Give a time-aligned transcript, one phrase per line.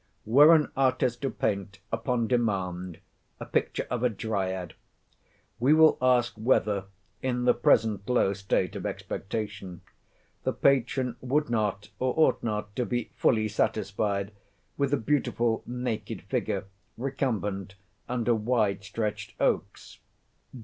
[0.25, 2.97] Were an artist to paint upon demand
[3.39, 4.73] a picture of a Dryad,
[5.59, 6.85] we will ask whether,
[7.21, 9.81] in the present low state of expectation,
[10.43, 14.31] the patron would not, or ought not to be fully satisfied
[14.75, 16.65] with a beautiful naked figure
[16.97, 17.75] recumbent
[18.09, 19.99] under wide stretched oaks?